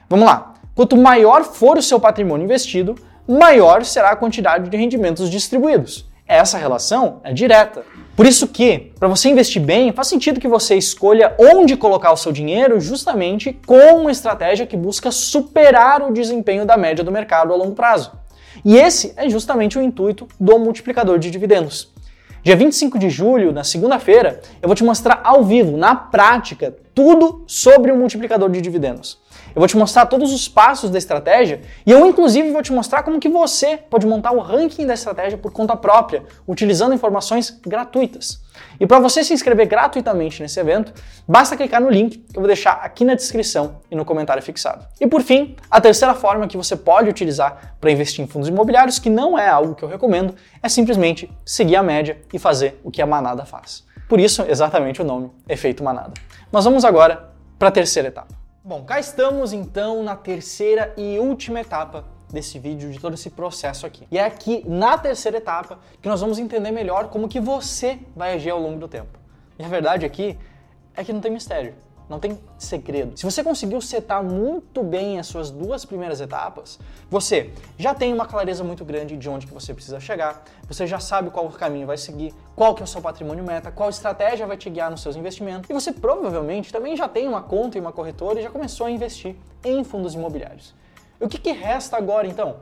Vamos 0.08 0.26
lá. 0.26 0.54
Quanto 0.75 0.96
maior 0.96 1.44
for 1.44 1.78
o 1.78 1.82
seu 1.82 2.00
patrimônio 2.00 2.44
investido, 2.44 2.94
maior 3.26 3.84
será 3.84 4.11
a 4.11 4.16
quantidade 4.16 4.68
de 4.68 4.76
rendimentos 4.76 5.30
distribuídos. 5.30 6.11
Essa 6.34 6.56
relação 6.56 7.20
é 7.24 7.30
direta. 7.30 7.84
Por 8.16 8.24
isso 8.24 8.48
que, 8.48 8.90
para 8.98 9.06
você 9.06 9.28
investir 9.28 9.60
bem, 9.60 9.92
faz 9.92 10.08
sentido 10.08 10.40
que 10.40 10.48
você 10.48 10.74
escolha 10.76 11.34
onde 11.38 11.76
colocar 11.76 12.10
o 12.10 12.16
seu 12.16 12.32
dinheiro 12.32 12.80
justamente 12.80 13.58
com 13.66 14.00
uma 14.00 14.10
estratégia 14.10 14.66
que 14.66 14.74
busca 14.74 15.10
superar 15.10 16.00
o 16.00 16.10
desempenho 16.10 16.64
da 16.64 16.74
média 16.74 17.04
do 17.04 17.12
mercado 17.12 17.52
a 17.52 17.56
longo 17.56 17.74
prazo. 17.74 18.12
E 18.64 18.78
esse 18.78 19.12
é 19.16 19.28
justamente 19.28 19.78
o 19.78 19.82
intuito 19.82 20.26
do 20.40 20.58
multiplicador 20.58 21.18
de 21.18 21.30
dividendos. 21.30 21.92
Dia 22.42 22.56
25 22.56 22.99
de 22.99 23.08
julho, 23.08 23.52
na 23.52 23.62
segunda-feira, 23.62 24.40
eu 24.61 24.66
vou 24.66 24.75
te 24.75 24.82
mostrar 24.82 25.20
ao 25.22 25.44
vivo, 25.44 25.76
na 25.76 25.94
prática, 25.94 26.76
tudo 26.92 27.44
sobre 27.46 27.92
o 27.92 27.96
multiplicador 27.96 28.50
de 28.50 28.61
dividendos. 28.61 29.20
Eu 29.54 29.61
vou 29.61 29.68
te 29.68 29.76
mostrar 29.76 30.06
todos 30.06 30.32
os 30.32 30.49
passos 30.49 30.90
da 30.90 30.99
estratégia 30.99 31.61
e 31.87 31.92
eu 31.92 32.04
inclusive 32.04 32.50
vou 32.50 32.61
te 32.61 32.72
mostrar 32.72 33.04
como 33.04 33.20
que 33.20 33.28
você 33.28 33.76
pode 33.76 34.08
montar 34.08 34.32
o 34.32 34.40
ranking 34.40 34.84
da 34.84 34.94
estratégia 34.94 35.38
por 35.38 35.52
conta 35.52 35.76
própria, 35.76 36.25
utilizando 36.44 36.92
informações 36.92 37.61
gratuitas. 37.64 38.41
E 38.78 38.87
para 38.87 38.99
você 38.99 39.23
se 39.23 39.32
inscrever 39.32 39.66
gratuitamente 39.66 40.42
nesse 40.42 40.59
evento, 40.59 40.92
basta 41.26 41.56
clicar 41.56 41.80
no 41.80 41.90
link 41.90 42.18
que 42.18 42.37
eu 42.37 42.40
vou 42.40 42.47
deixar 42.47 42.73
aqui 42.82 43.04
na 43.04 43.14
descrição 43.14 43.80
e 43.90 43.97
no 43.97 44.04
comentário 44.04 44.42
fixado. 44.42 44.87
E 45.00 45.06
por 45.06 45.23
fim, 45.23 45.56
a 45.71 45.80
terceira 45.80 46.14
forma 46.14 46.47
que 46.47 46.56
você 46.56 46.76
pode 46.76 47.09
utilizar 47.09 47.76
para 47.80 47.90
investir 47.90 48.25
em 48.25 48.28
fundos 48.28 48.49
imobiliários, 48.49 48.99
que 48.99 49.11
não 49.11 49.38
é 49.38 49.49
algo 49.49 49.75
que 49.75 49.82
eu 49.82 49.88
recomendo, 49.88 50.35
é 50.62 50.68
simplesmente 50.68 51.30
seguir 51.44 51.76
a 51.76 51.82
média 51.82 52.21
e 52.32 52.38
fazer 52.38 52.80
o 52.82 52.90
que 52.90 53.02
a 53.02 53.06
manada 53.06 53.44
faz. 53.44 53.85
Por 54.09 54.21
isso, 54.21 54.44
exatamente 54.49 55.00
o 55.00 55.04
nome, 55.04 55.30
efeito 55.49 55.82
manada. 55.82 56.12
Mas 56.50 56.64
vamos 56.64 56.85
agora 56.85 57.30
para 57.59 57.68
a 57.68 57.73
terceira 57.73 58.09
etapa. 58.09 58.35
Bom, 58.64 58.85
cá 58.85 59.00
estamos 59.00 59.52
então 59.52 60.04
na 60.04 60.14
terceira 60.14 60.92
e 60.97 61.18
última 61.18 61.61
etapa 61.61 62.04
desse 62.32 62.58
vídeo, 62.58 62.90
de 62.90 62.98
todo 62.98 63.14
esse 63.14 63.30
processo 63.30 63.86
aqui. 63.86 64.06
E 64.10 64.18
é 64.18 64.24
aqui, 64.24 64.64
na 64.66 64.96
terceira 64.96 65.38
etapa, 65.38 65.78
que 66.00 66.08
nós 66.08 66.20
vamos 66.20 66.38
entender 66.38 66.70
melhor 66.70 67.08
como 67.08 67.28
que 67.28 67.40
você 67.40 67.98
vai 68.16 68.34
agir 68.34 68.50
ao 68.50 68.60
longo 68.60 68.78
do 68.78 68.88
tempo. 68.88 69.18
E 69.58 69.64
a 69.64 69.68
verdade 69.68 70.06
aqui 70.06 70.38
é 70.96 71.04
que 71.04 71.12
não 71.12 71.20
tem 71.20 71.30
mistério. 71.30 71.74
Não 72.08 72.18
tem 72.18 72.38
segredo. 72.58 73.16
Se 73.16 73.24
você 73.24 73.42
conseguiu 73.42 73.80
setar 73.80 74.22
muito 74.22 74.82
bem 74.82 75.18
as 75.18 75.26
suas 75.26 75.50
duas 75.50 75.84
primeiras 75.84 76.20
etapas, 76.20 76.78
você 77.08 77.50
já 77.78 77.94
tem 77.94 78.12
uma 78.12 78.26
clareza 78.26 78.62
muito 78.62 78.84
grande 78.84 79.16
de 79.16 79.28
onde 79.30 79.46
que 79.46 79.54
você 79.54 79.72
precisa 79.72 79.98
chegar, 79.98 80.44
você 80.68 80.86
já 80.86 80.98
sabe 80.98 81.30
qual 81.30 81.48
caminho 81.50 81.86
vai 81.86 81.96
seguir, 81.96 82.34
qual 82.54 82.74
que 82.74 82.82
é 82.82 82.84
o 82.84 82.88
seu 82.88 83.00
patrimônio 83.00 83.42
meta, 83.42 83.70
qual 83.70 83.88
estratégia 83.88 84.46
vai 84.46 84.58
te 84.58 84.68
guiar 84.68 84.90
nos 84.90 85.00
seus 85.00 85.16
investimentos, 85.16 85.70
e 85.70 85.72
você 85.72 85.90
provavelmente 85.90 86.70
também 86.70 86.96
já 86.96 87.08
tem 87.08 87.26
uma 87.26 87.40
conta 87.40 87.78
e 87.78 87.80
uma 87.80 87.92
corretora 87.92 88.40
e 88.40 88.42
já 88.42 88.50
começou 88.50 88.86
a 88.86 88.90
investir 88.90 89.34
em 89.64 89.82
fundos 89.82 90.12
imobiliários. 90.12 90.74
O 91.22 91.28
que, 91.28 91.38
que 91.38 91.52
resta 91.52 91.96
agora 91.96 92.26
então? 92.26 92.56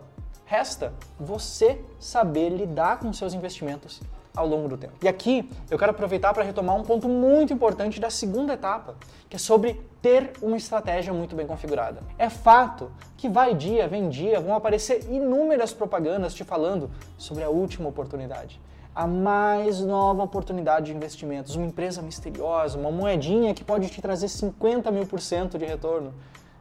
Resta 0.44 0.92
você 1.18 1.80
saber 1.98 2.50
lidar 2.50 2.98
com 2.98 3.10
seus 3.10 3.32
investimentos 3.32 4.02
ao 4.36 4.46
longo 4.46 4.68
do 4.68 4.76
tempo. 4.76 4.92
E 5.02 5.08
aqui 5.08 5.50
eu 5.70 5.78
quero 5.78 5.92
aproveitar 5.92 6.34
para 6.34 6.44
retomar 6.44 6.76
um 6.76 6.82
ponto 6.82 7.08
muito 7.08 7.54
importante 7.54 7.98
da 7.98 8.10
segunda 8.10 8.52
etapa, 8.52 8.96
que 9.30 9.36
é 9.36 9.38
sobre 9.38 9.80
ter 10.02 10.32
uma 10.42 10.58
estratégia 10.58 11.10
muito 11.10 11.34
bem 11.34 11.46
configurada. 11.46 12.02
É 12.18 12.28
fato 12.28 12.92
que 13.16 13.30
vai 13.30 13.54
dia, 13.54 13.88
vem 13.88 14.10
dia, 14.10 14.38
vão 14.38 14.54
aparecer 14.54 15.10
inúmeras 15.10 15.72
propagandas 15.72 16.34
te 16.34 16.44
falando 16.44 16.90
sobre 17.16 17.42
a 17.42 17.48
última 17.48 17.88
oportunidade. 17.88 18.60
A 18.94 19.06
mais 19.06 19.80
nova 19.80 20.22
oportunidade 20.22 20.86
de 20.86 20.92
investimentos, 20.92 21.56
uma 21.56 21.64
empresa 21.64 22.02
misteriosa, 22.02 22.78
uma 22.78 22.90
moedinha 22.90 23.54
que 23.54 23.64
pode 23.64 23.88
te 23.88 24.02
trazer 24.02 24.28
50 24.28 24.90
mil 24.90 25.06
por 25.06 25.18
cento 25.18 25.58
de 25.58 25.64
retorno 25.64 26.12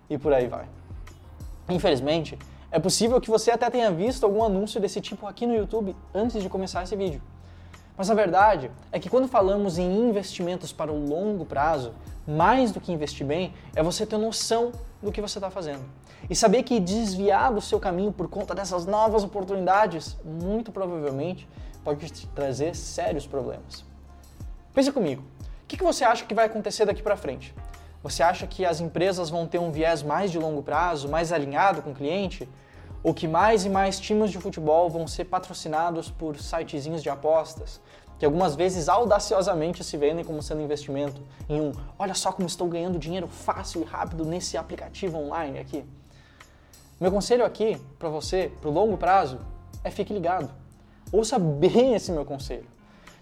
e 0.09 0.17
por 0.17 0.31
aí 0.31 0.47
vai. 0.47 0.78
Infelizmente, 1.69 2.37
é 2.71 2.79
possível 2.79 3.19
que 3.21 3.29
você 3.29 3.51
até 3.51 3.69
tenha 3.69 3.91
visto 3.91 4.23
algum 4.23 4.43
anúncio 4.43 4.79
desse 4.79 4.99
tipo 4.99 5.27
aqui 5.27 5.45
no 5.45 5.55
YouTube 5.55 5.95
antes 6.13 6.41
de 6.41 6.49
começar 6.49 6.83
esse 6.83 6.95
vídeo. 6.95 7.21
Mas 7.97 8.09
a 8.09 8.13
verdade 8.13 8.71
é 8.91 8.99
que 8.99 9.09
quando 9.09 9.27
falamos 9.27 9.77
em 9.77 10.09
investimentos 10.09 10.71
para 10.71 10.91
o 10.91 11.05
longo 11.05 11.45
prazo, 11.45 11.93
mais 12.25 12.71
do 12.71 12.79
que 12.79 12.91
investir 12.91 13.25
bem, 13.25 13.53
é 13.75 13.83
você 13.83 14.05
ter 14.05 14.17
noção 14.17 14.71
do 15.01 15.11
que 15.11 15.21
você 15.21 15.37
está 15.37 15.49
fazendo. 15.49 15.83
E 16.29 16.35
saber 16.35 16.63
que 16.63 16.79
desviar 16.79 17.53
do 17.53 17.59
seu 17.59 17.79
caminho 17.79 18.11
por 18.11 18.29
conta 18.29 18.55
dessas 18.55 18.85
novas 18.85 19.23
oportunidades, 19.23 20.17
muito 20.23 20.71
provavelmente, 20.71 21.47
pode 21.83 22.09
te 22.09 22.27
trazer 22.27 22.75
sérios 22.75 23.27
problemas. 23.27 23.83
Pensa 24.73 24.91
comigo, 24.91 25.23
o 25.63 25.67
que 25.67 25.83
você 25.83 26.03
acha 26.05 26.25
que 26.25 26.33
vai 26.33 26.45
acontecer 26.45 26.85
daqui 26.85 27.03
para 27.03 27.17
frente? 27.17 27.53
Você 28.01 28.23
acha 28.23 28.47
que 28.47 28.65
as 28.65 28.79
empresas 28.79 29.29
vão 29.29 29.45
ter 29.45 29.59
um 29.59 29.71
viés 29.71 30.01
mais 30.01 30.31
de 30.31 30.39
longo 30.39 30.63
prazo, 30.63 31.09
mais 31.09 31.31
alinhado 31.31 31.81
com 31.81 31.91
o 31.91 31.95
cliente? 31.95 32.47
ou 33.03 33.13
que 33.13 33.27
mais 33.27 33.65
e 33.65 33.69
mais 33.69 33.99
times 33.99 34.31
de 34.31 34.39
futebol 34.39 34.89
vão 34.89 35.07
ser 35.07 35.25
patrocinados 35.25 36.09
por 36.09 36.37
sitezinhos 36.37 37.01
de 37.01 37.09
apostas, 37.09 37.79
que 38.17 38.25
algumas 38.25 38.55
vezes 38.55 38.89
audaciosamente 38.89 39.83
se 39.83 39.95
vendem 39.95 40.25
como 40.25 40.43
sendo 40.43 40.61
investimento 40.61 41.21
em 41.47 41.61
um, 41.61 41.71
olha 41.97 42.13
só 42.13 42.31
como 42.31 42.47
estou 42.47 42.67
ganhando 42.67 42.99
dinheiro 42.99 43.27
fácil 43.27 43.81
e 43.81 43.85
rápido 43.85 44.25
nesse 44.25 44.57
aplicativo 44.57 45.17
online 45.17 45.59
aqui. 45.59 45.85
Meu 46.99 47.11
conselho 47.11 47.45
aqui 47.45 47.77
para 47.97 48.09
você, 48.09 48.51
para 48.59 48.69
o 48.69 48.73
longo 48.73 48.97
prazo, 48.97 49.39
é 49.85 49.89
fique 49.89 50.13
ligado. 50.13 50.51
Ouça 51.13 51.39
bem 51.39 51.95
esse 51.95 52.11
meu 52.11 52.25
conselho. 52.25 52.67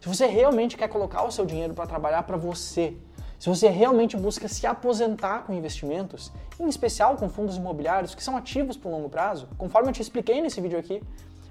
Se 0.02 0.08
você 0.08 0.26
realmente 0.26 0.76
quer 0.76 0.88
colocar 0.88 1.24
o 1.24 1.32
seu 1.32 1.46
dinheiro 1.46 1.76
para 1.76 1.86
trabalhar 1.86 2.24
para 2.24 2.38
você, 2.38 2.98
se 3.40 3.50
você 3.50 3.70
realmente 3.70 4.18
busca 4.18 4.48
se 4.48 4.66
aposentar 4.66 5.44
com 5.44 5.54
investimentos, 5.54 6.32
em 6.60 6.68
especial 6.68 7.16
com 7.16 7.30
fundos 7.30 7.56
imobiliários 7.56 8.16
que 8.16 8.24
são 8.24 8.36
ativos 8.36 8.76
por 8.76 8.90
longo 8.90 9.10
prazo, 9.10 9.48
conforme 9.58 9.90
eu 9.90 9.94
te 9.94 10.02
expliquei 10.02 10.42
nesse 10.42 10.60
vídeo 10.60 10.80
aqui, 10.80 11.04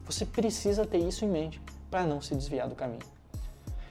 você 0.05 0.27
precisa 0.27 0.85
ter 0.85 0.99
isso 0.99 1.25
em 1.25 1.29
mente 1.29 1.61
para 1.91 2.05
não 2.05 2.21
se 2.21 2.35
desviar 2.35 2.69
do 2.69 2.75
caminho. 2.75 3.03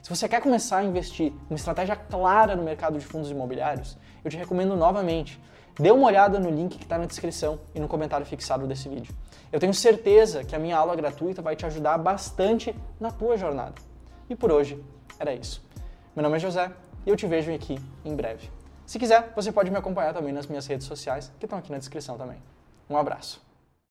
Se 0.04 0.10
você 0.10 0.28
quer 0.28 0.42
começar 0.42 0.78
a 0.78 0.84
investir 0.84 1.34
uma 1.50 1.56
estratégia 1.56 1.96
clara 1.96 2.56
no 2.56 2.64
mercado 2.64 3.00
de 3.00 3.06
fundos 3.06 3.32
imobiliários, 3.32 3.98
eu 4.24 4.30
te 4.30 4.38
recomendo 4.38 4.76
novamente, 4.76 5.42
dê 5.80 5.90
uma 5.90 6.06
olhada 6.06 6.38
no 6.38 6.50
link 6.50 6.78
que 6.78 6.84
está 6.84 6.98
na 6.98 7.06
descrição 7.06 7.60
e 7.74 7.80
no 7.80 7.88
comentário 7.88 8.26
fixado 8.26 8.68
desse 8.68 8.90
vídeo. 8.90 9.16
Eu 9.52 9.60
tenho 9.60 9.74
certeza 9.74 10.44
que 10.44 10.56
a 10.56 10.60
minha 10.60 10.78
aula 10.78 10.96
gratuita 10.96 11.42
vai 11.42 11.56
te 11.56 11.66
ajudar 11.66 11.98
bastante 11.98 12.76
na 13.00 13.10
tua 13.10 13.38
jornada. 13.38 13.76
E 14.30 14.36
por 14.36 14.52
hoje 14.52 14.84
era 15.18 15.34
isso. 15.34 15.64
Meu 16.16 16.24
nome 16.24 16.38
é 16.38 16.40
José 16.40 16.72
e 17.06 17.10
eu 17.10 17.16
te 17.16 17.28
vejo 17.28 17.54
aqui 17.54 17.80
em 18.04 18.16
breve. 18.16 18.50
Se 18.86 18.98
quiser, 18.98 19.32
você 19.36 19.52
pode 19.52 19.70
me 19.70 19.78
acompanhar 19.78 20.14
também 20.14 20.34
nas 20.34 20.48
minhas 20.48 20.66
redes 20.66 20.88
sociais, 20.88 21.32
que 21.40 21.46
estão 21.46 21.60
aqui 21.60 21.72
na 21.72 21.78
descrição 21.78 22.18
também. 22.18 22.38
Um 22.90 22.98
abraço. 22.98 23.45